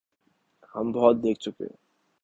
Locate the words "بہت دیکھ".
0.91-1.39